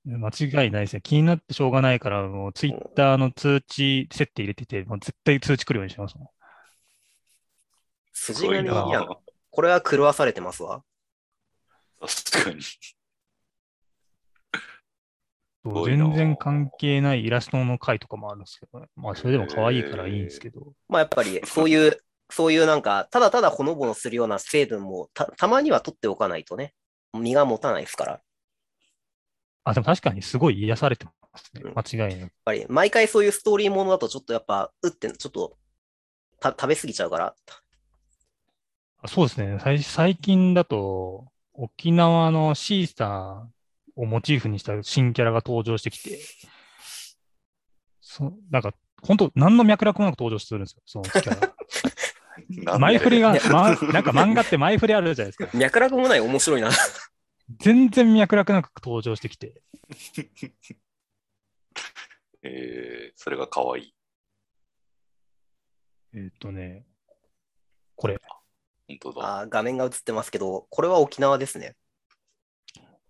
[0.06, 1.02] 間違いないですね。
[1.02, 6.28] 気になってしょうがないから、もうツイッターの通知設定入れてて、もう絶対通知来るようにしますもん。
[8.18, 9.18] 筋金いやな。
[9.52, 10.84] これは狂わされてますわ。
[12.00, 12.62] 確かに。
[15.86, 18.88] 全然関係ないイラストの回とかもあるんですけどね。
[18.96, 20.74] まあ、それでも可愛いからいいんですけど。
[20.88, 21.98] まあ、やっぱり、そういう、
[22.30, 26.74] そういうなんか、ただただほのぼのするような成分もた、たまには取っておかないとね、
[27.14, 28.12] 身が持たないですから。
[28.14, 28.22] やっ
[29.66, 31.74] あ、でも確かにすごい癒されてますねうん。
[31.76, 32.34] 間違いなく。
[32.46, 35.58] ぱり、毎回そういうストーリーものだと、ちょっとやっぱ、うって、ちょっと、
[36.40, 37.36] た食べ過ぎちゃうから。
[39.08, 39.58] あそうですね。
[39.64, 46.20] 最最近だと、沖縄のシーサーをモチーフにした新キャラが登場してきて、
[48.02, 51.54] そなんか、本当何の脈絡もなく登場するんですよ、そのキャラ。
[52.80, 55.58] 前振りが、ま、なんか漫画って前振りあるじゃないですか。
[55.58, 56.70] 脈絡もない面白いな。
[57.60, 59.62] 全然脈絡なく登場してきて、
[62.44, 63.94] えー、それが可愛い。
[66.14, 66.86] えーっとね、
[67.96, 68.20] これ、
[68.88, 69.42] 本当だ。
[69.42, 71.76] あー画面が映ってますけど、これは沖縄ですね。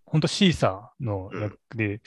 [0.05, 2.01] 本当シーサーの役で、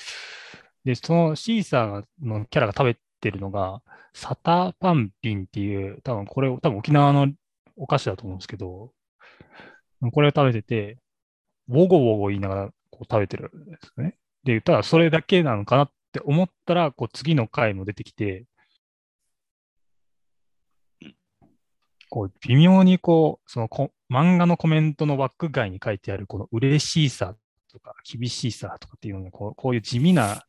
[0.85, 3.83] で、そのシーサーのキャラが食べてるのが、
[4.15, 7.33] サターパンピンっていう、多分これ、多分沖縄の
[7.77, 8.93] お菓子だと思うんですけど、
[10.13, 10.99] これを食べてて、
[11.69, 14.17] ウォゴウォゴ言いながらこう食べてるんですよね。
[14.45, 18.47] で、ただそれだけなのかなって思ったら、こう次の回も出てきて
[21.03, 21.15] うん、
[22.11, 27.37] こう微妙にこう、そのこ漫画のコメントの枠外に書いてあるこの嬉しさ
[27.73, 30.45] とか厳しさとかっていうのがこう、こういう地味な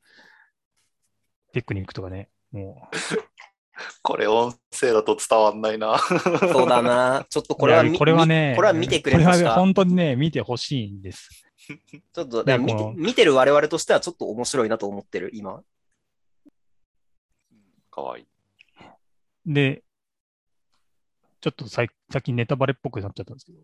[1.54, 2.90] テクニックとかね、も
[4.02, 5.98] これ音声だと伝わんないな。
[5.98, 7.26] そうだな。
[7.30, 11.30] ちょっとう、これはこれはね、みこれは見てくれこれは本当にね、見てほしいんです。
[12.14, 15.64] ちょっと見て見てる我々としてはちょっと面白いなと思ってる、今。
[17.92, 18.26] 可愛い。
[19.46, 19.84] で、
[21.42, 23.58] ちょっとさい先ネタバレっぽくなっちゃったんですけど、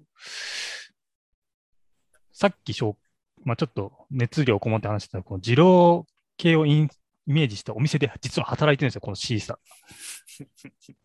[2.34, 2.98] さっきしょ、
[3.44, 6.06] まあ、ちょっと熱量こもって話してた、この二郎
[6.38, 6.90] 系をイン
[7.28, 9.58] イメージしたお店で実は働いてるんですよ、この C さん。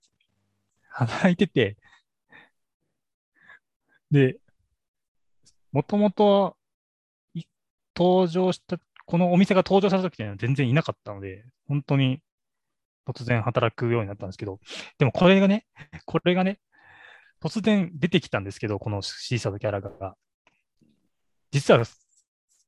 [0.91, 1.77] 働いてて、
[4.11, 4.39] で、
[5.73, 6.57] もともと
[7.97, 12.23] 登場した、このお店が登場した時には全然いなかったので、本当に
[13.07, 14.61] 突然働くようになったんですけど、
[14.99, 15.67] でもこれがね、
[16.07, 16.59] これがね、
[17.43, 20.17] 突然出てきたんですけど、このシーサーのキャラが。
[21.51, 21.85] 実は、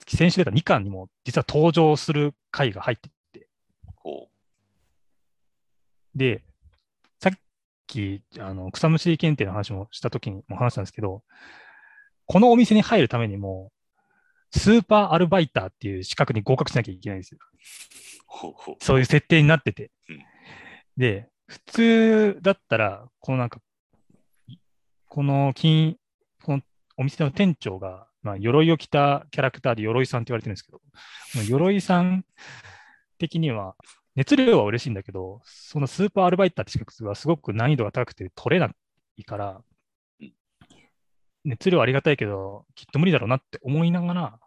[0.07, 3.49] 先週出た2巻にも、実は登場する回が入ってて、
[3.97, 4.29] こ
[6.15, 6.43] で、
[7.21, 7.33] さっ
[7.87, 11.23] き、あの、草むしり検定の話もしたときにも話したんですけど、
[12.27, 13.71] このお店に入るためにも、
[14.57, 17.39] スーパーアルバイターっていう資格に合格しなきゃいけないんですよ。
[17.43, 17.47] う。
[18.27, 18.77] ほうほう。
[18.81, 20.19] そういう設定になっててうん。
[20.97, 23.61] で、普通だったら、このなんか、
[25.09, 25.97] この金、
[26.43, 26.63] この
[26.97, 30.81] お店の店長が、まあ、鎧を着たキャラクターで鎧さんって言われてるんですけど、
[31.47, 32.25] 鎧さん
[33.19, 33.75] 的には、
[34.17, 38.73] 熱量は嬉しいんだけど、そのスーパーアルバイターって資格はすごく難易度が高くて取れな
[39.17, 39.61] いから
[40.21, 40.33] うん、
[41.45, 44.44] 熱量はありがたいけど、きっと無理だろうなって思いながら、お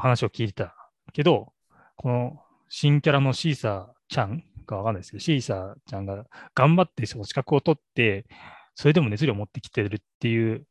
[0.00, 0.74] 話を聞いてた
[1.12, 1.52] けど、
[1.96, 8.26] この新キャラのシーサーちゃんがわかんないですけど、シーサーちゃんが頑張ってその資格を取って、
[8.74, 10.66] それでも熱量を持ってきてるっていう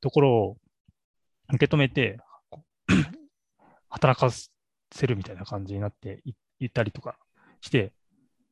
[0.00, 0.56] ところを
[1.52, 2.18] 受け止めて、
[3.88, 6.22] 働かせるみたいな感じになって
[6.58, 7.16] いったりとか
[7.60, 7.92] して、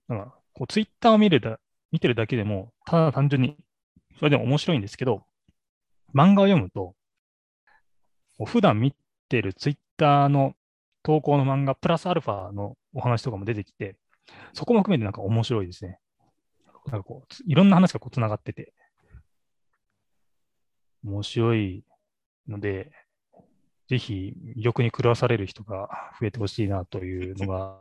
[0.09, 1.59] なんかこうツイッターを見るだ
[1.91, 3.57] 見てるだけでも、ただ単純に
[4.19, 5.25] それでも面白いんですけど、
[6.15, 6.95] 漫画を読むと、
[8.37, 8.95] こう普段見
[9.29, 10.55] てるツイッターの
[11.03, 13.97] 投稿の漫画プラスアルファのお話とかも出てきて、
[14.55, 15.99] そこも含めてなんか面白いですね。
[16.87, 18.73] なんかこう、いろんな話がこう繋がってて、
[21.05, 21.85] 面白い
[22.49, 22.91] ので、
[23.89, 25.89] ぜひ魅力に狂わされる人が
[26.21, 27.79] 増えてほしいなというのが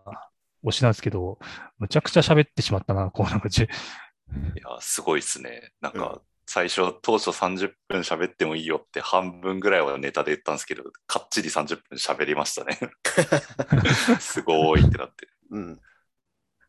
[0.63, 1.37] 推しなんですけど、
[1.77, 5.71] むちゃくちゃ喋ってしまったな、こうなんかじ、いや、すごいっすね。
[5.81, 12.79] なんか、最初、当初30分喋ってもいいよって半分ぐらいはネタで言ったんですけど、かっちり30分喋りましたね。
[14.21, 15.27] すごいってなって。
[15.51, 15.81] うん。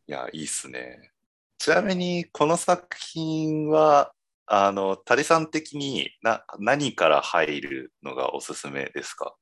[0.09, 1.12] いや、いいっすね。
[1.59, 4.12] ちなみに、この作品は、
[4.47, 9.37] あの、タリさん的にな何から入るのがおすすめですか？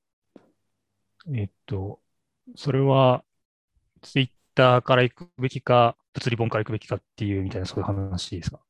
[1.34, 2.00] えっと、
[2.56, 3.24] それは、
[4.02, 8.60] ツイッターから行くべきか、物理本から行くべきかっていうみたいな、そういう話ですか？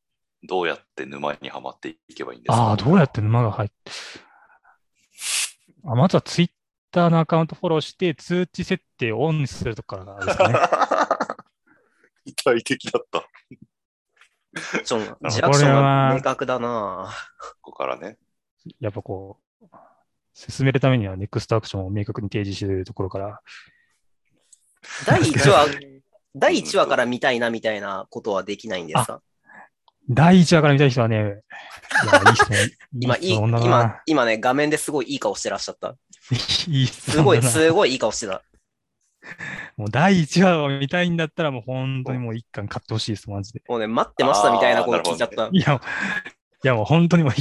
[0.47, 2.63] どうやって沼にはまっていけばいいんですか？
[2.63, 3.75] ああ、どうやって沼が入って。
[5.85, 6.51] あまずはツイッ
[6.91, 10.59] ターのアカウントフォローして、通知設定をオンにするとこからですかね。
[12.27, 13.29] 具体的だった。
[14.85, 17.09] ちょんほどジアクションがこれは明確だな
[17.63, 18.19] ここからね。
[18.81, 19.67] やっぱこう、
[20.33, 23.41] 進めるためにはネクストアクションを明確に提示しているところから、
[25.07, 25.69] 第1話、
[26.35, 29.23] 第1話から見たいなみたいなことはできないんですか？
[30.09, 31.23] 第1話から見たい人はね、 い
[32.07, 32.55] や、いい人、
[33.01, 35.97] 今、いい、今、今ね、画面ですごいいい顔してらっしゃった。
[36.69, 38.43] いい質すごい、すごいいい顔してた。
[39.77, 43.63] もう第1話を見たいんだったら、もう本当にもう一巻買ってほしいです、マジで。
[43.69, 45.49] もうね、待ってましたみたいなこと聞いちゃった。
[45.51, 45.81] いや、
[46.65, 47.33] いやもう本当にもう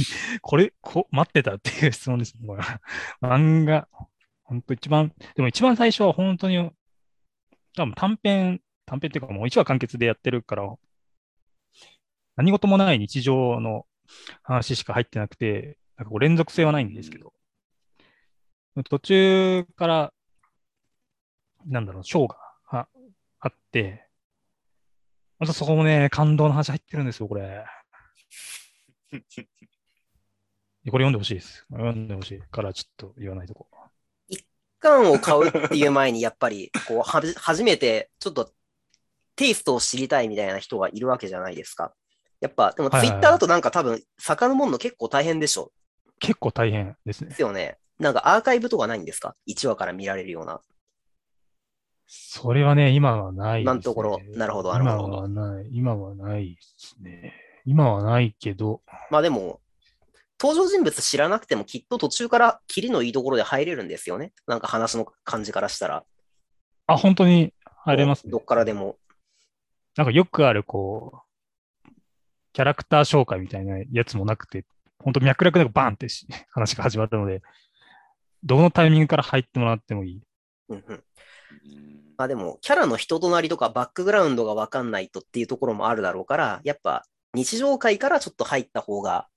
[0.42, 2.34] これ、こ待ってたっていう質問です。
[2.40, 2.58] もう
[3.22, 3.88] 漫画、
[4.44, 6.70] 本当一番、でも一番最初は本当に、
[7.76, 10.74] 多分短編、短編っていうかもう1話完結でやってるから、
[12.36, 13.86] 何事もない日常の
[14.42, 17.32] 話しか入ってなくて、なんかこう連続性はないんですけど、
[18.84, 20.12] 途中から、
[21.66, 22.36] なんだろう、ショーが
[22.68, 22.88] あ
[23.40, 24.06] あって、
[25.38, 27.64] またそこもね、感動の話入ってるんですよ、これ。
[30.88, 31.66] これ読んでほしいです。
[31.70, 33.66] 読んでほしいからちょっと言わないとこ。
[34.78, 38.52] 缶を買うっていう前に、やっぱり、こう、はじ初めて、ちょっと、
[39.34, 41.94] テイストを知りたいみたいな人がいるわけじゃないですか。
[42.40, 45.72] やっぱ、でもツイッターだとなんか多分、遡るの結構大変でしょ。
[46.18, 47.36] 結構大変ですねで。
[47.36, 47.78] すよね。
[47.98, 50.60] なんかアーカイブとかないんですか ?1 話から見られるような。
[52.06, 53.72] それはね、今はないです、ね。
[53.72, 55.68] 今のところなるほどなるほど今はない。
[55.72, 57.34] 今はないですね。
[57.64, 59.60] 今はないけど、まあでも、
[60.40, 64.32] 登場人物知らなくてもきっと途中からキリのいいところで入れるんですよね。
[64.46, 66.04] なんか話の感じからしたら。
[66.86, 67.52] あ、本当に
[67.84, 68.38] 入れますねど。
[68.38, 68.96] っからでも。
[69.96, 71.25] なんかよくある、こう、
[72.56, 74.64] キャラクター紹介みたいなやつもなくて、
[74.98, 77.42] 本当脈絡なくバーンってし 話が始まったので、
[78.42, 80.22] どのタイミングから入ってもらってもいい。
[80.70, 80.94] うんうん。
[80.94, 81.04] うん
[82.16, 89.28] まあでも、キャラの人となりとかバックグラウンドがわかんないとっていうところもあるだろうから、やっぱ日常界からちょっと入った方が、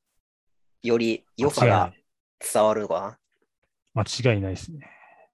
[0.81, 1.91] より良さが
[2.39, 3.19] 伝わるのか
[3.95, 4.89] 間違いないですね。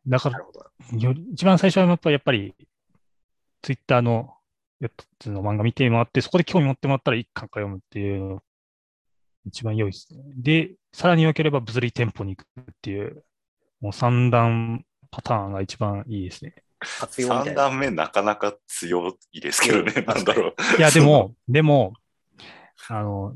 [0.07, 0.39] だから
[1.31, 2.55] 一番最初はやっぱやっぱり、
[3.61, 4.35] ツイッターの
[4.79, 8.41] やつの漫画見てもらって、そこで興味持ってもらったら一巻から読むっていうのが
[9.45, 10.23] 一番良いですね。
[10.35, 13.23] で、さらに良ければ物理店舗に行くっていう、
[13.79, 16.55] もう三段パターンが一番いいですね。
[16.83, 17.63] 3活用みたいな。
[17.63, 19.93] 段目なかなか強いですけどね。
[19.95, 20.53] うんなんだろう。
[20.77, 21.93] いや、でも、でも、
[22.89, 23.35] あの、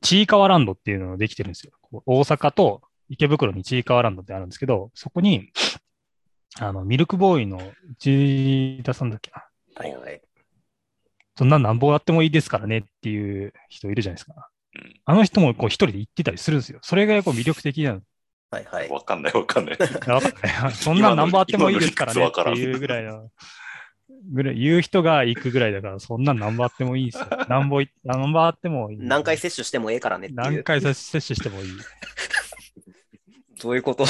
[0.00, 1.72] ちいかわランドっていうのができてるんですよ。
[2.06, 5.50] 大阪と池袋にちいかわランドってあるんですけど、そこに、
[6.60, 7.60] あの、ミルクボーイの
[7.90, 9.30] 内田さんだっけ？
[9.30, 9.47] な。
[9.78, 10.20] はいはい。
[11.36, 14.34] そんななんぼやってもいいですからねっていう人いるじゃないですか。
[14.74, 16.78] うんあの人もこう一人で言ってたりするんですよ。
[16.82, 18.00] それがこう魅力的なの。
[18.50, 18.88] はいはい。
[18.90, 19.76] わかんないわかんない。
[19.78, 20.28] わかんな
[20.68, 23.30] いそんなんなんぼあってもいいですからねっていうぐらいの、
[24.32, 27.26] ぐらい言う人が行くぐらいだから、そんなんなんぼあってもいいですよ。
[27.48, 28.98] なんぼい、なんぼあってもいい。
[29.00, 30.40] 何回接種してもええからねっていう。
[30.40, 31.70] 何回接接種してもいい。
[33.60, 34.04] どういうこと？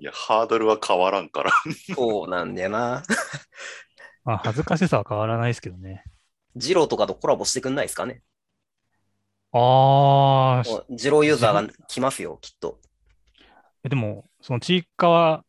[0.00, 1.52] いや、ハードルは変わらんから。
[1.96, 3.02] そうなんだよな。
[4.24, 6.04] まあ、恥ずかしさは変わらないですけどね。
[6.54, 8.22] ジローとかとコラボしてくんないですかね
[9.52, 12.80] あもー、うジローユーザーが来ますよ、きっと。
[13.84, 15.44] えでも、そのちいかわ、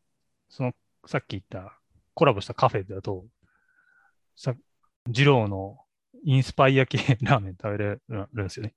[0.50, 0.74] その、
[1.06, 1.80] さっき言った
[2.14, 3.26] コラボしたカフェだと、
[4.36, 4.56] さ、
[5.08, 5.80] 二郎の
[6.24, 8.76] インスパイア系ラーメン食べれるるんですよね。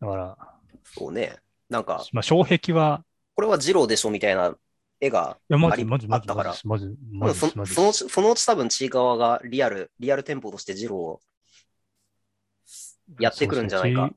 [0.00, 1.36] だから、そうね。
[1.68, 3.04] なんか、まあ、障壁は、
[3.34, 4.54] これはジローでしょみたいな
[5.00, 11.20] 絵が、いや、マありジ、マジ、マジ、あったからマジ、マジ、そマジ、そのうち、そのうち多分ちいかわがリアル、リアル店舗としてジローを
[13.20, 14.10] やってくるんじゃないか。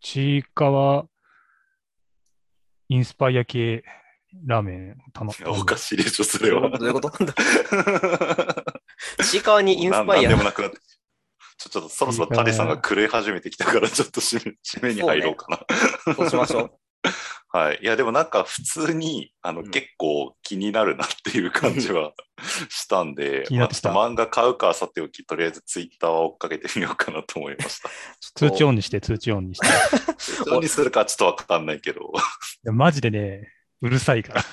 [0.00, 1.06] ちいかわ、
[2.88, 3.84] インスパイア系
[4.46, 5.32] ラーメン頼む。
[5.60, 6.68] おかしいでしょ、それは。
[6.76, 7.10] どういうこと？
[9.24, 10.36] ちいかわにインスパイアななんで。
[10.36, 10.78] もなくなって。
[11.56, 15.46] ちょちょっとそろそろタリさんが狂い始めてきたから、ちょっと締め締めに入ろうか
[16.06, 16.14] な。
[16.14, 16.70] そうしましょう。
[17.48, 17.78] はい。
[17.82, 22.12] いや、でもなんか普通に、あの、うん結構気になるなっていう感じは
[22.68, 27.90] したんで、まあちょっと漫画買うかはさておき、とりあえずツイッターは追っかけてみようかなと思いました。
[28.34, 29.66] 通知オンにして、通知オンにして。
[30.42, 32.12] いどうにするかちょっとわかんないけど。
[32.64, 34.40] やマジでね、うるさいから。
[34.40, 34.44] い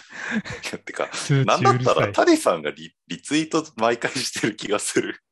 [0.71, 2.11] やてか、通なんだったら。
[2.11, 5.23] タリさんがリリツイート毎回してる気がする。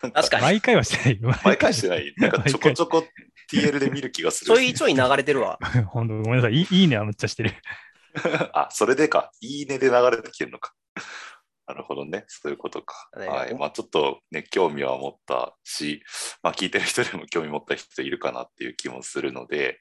[0.00, 0.42] 確かに。
[0.42, 1.30] 毎回はしてないよ。
[1.44, 2.14] 毎回してない。
[2.16, 3.04] なんかちょこちょこ
[3.50, 4.54] TL で見る気がする。
[4.54, 5.58] ちょいちょい流れてるわ。
[5.88, 6.54] ほんとごめんなさい。
[6.54, 7.52] いいいいねはむっちゃしてる。
[8.52, 9.30] あ、それでか。
[9.40, 10.74] いいねで流れてきてるのか。
[11.66, 12.24] なるほどね。
[12.28, 13.10] そういうことか。
[13.18, 13.54] ねはい。
[13.54, 16.02] まあちょっとね、興味は持ったし、
[16.42, 19.80] まあ聞いてる人でも興味持った人いるかなっていう気もするので、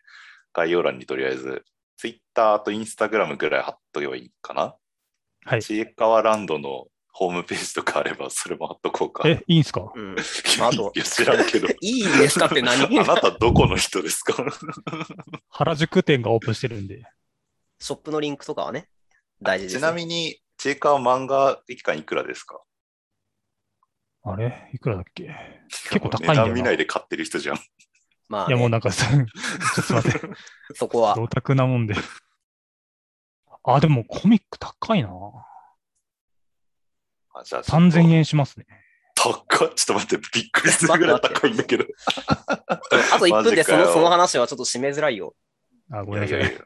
[0.54, 1.64] 概要欄にとりあえず、
[1.98, 4.76] Twitter と Instagram ぐらい貼っとけばいいかな。
[5.46, 5.64] はい。
[5.64, 6.88] ちえかわランドの
[7.20, 9.28] ホームページとかあれば、それも貼っとこうか。
[9.28, 9.92] え、いいんすか？
[9.96, 10.12] うん。
[10.14, 10.22] い
[10.62, 11.68] あとや知らんけど。
[11.82, 12.84] いいですかって何？
[13.00, 14.36] あなたどこの人ですか？
[15.50, 17.04] 原宿店がオープンしてるんで。
[17.80, 18.88] ショップのリンクとかはね、
[19.42, 19.88] 大事です、ちね。
[19.88, 22.62] なみに、ちえかわ漫画期間いくらですか？
[24.24, 24.70] あれ？
[24.76, 25.36] いくらだっけ？
[25.90, 27.60] 結構高いんだよな値段見ないで買ってる人じゃん。
[28.30, 29.26] まあ、いや、もうね、なんかさ、ちょっ
[29.76, 30.22] とすいません。
[30.76, 31.18] そこは。
[31.20, 31.96] オタクなもんで。
[33.64, 35.10] あ、でもコミック高いな。
[37.40, 38.66] あじゃあちょっと3000円しますね。
[39.16, 41.86] 高っちょっと待って、びっくりするぐらい高いんだけど。
[42.48, 42.68] あ
[43.20, 45.36] と1分でそのその話はちょっと締めづらいよ。
[45.92, 46.40] あ、ごめんなさい。
[46.40, 46.66] いやいやいや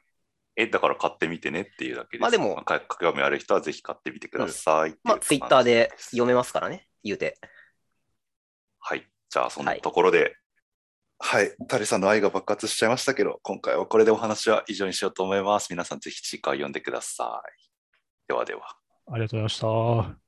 [0.58, 2.22] え、だから買ってみてねっていうだけです。
[2.22, 4.96] まあでもか興味ある人はぜひ買ってみてください。
[5.04, 5.72] まあ、ツイッターで。
[5.72, 7.38] で読めますからね、言うて。
[8.80, 9.08] はい。
[9.30, 10.36] じゃあ、そんなところで、
[11.20, 11.56] はい。
[11.68, 15.68] タリさんの愛が爆発しちゃいましたけど、今回はこれでお話は以上にしようと思います。
[15.70, 17.72] 皆さんぜひ次回読んでください。
[18.28, 18.76] ではでは。
[19.08, 20.21] ありがとうございました。